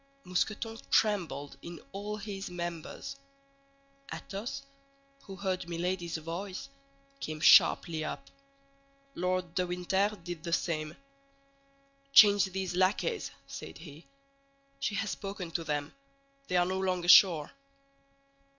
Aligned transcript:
Mousqueton 0.23 0.79
trembled 0.89 1.57
in 1.61 1.79
all 1.91 2.17
his 2.17 2.49
members. 2.49 3.17
Athos, 4.11 4.63
who 5.25 5.35
heard 5.35 5.69
Milady's 5.69 6.17
voice, 6.17 6.69
came 7.19 7.39
sharply 7.39 8.03
up. 8.03 8.31
Lord 9.13 9.53
de 9.53 9.67
Winter 9.67 10.17
did 10.23 10.41
the 10.41 10.53
same. 10.53 10.97
"Change 12.13 12.45
these 12.45 12.75
lackeys," 12.75 13.29
said 13.45 13.77
he; 13.77 14.07
"she 14.79 14.95
has 14.95 15.11
spoken 15.11 15.51
to 15.51 15.63
them. 15.63 15.93
They 16.47 16.57
are 16.57 16.65
no 16.65 16.79
longer 16.79 17.07
sure." 17.07 17.51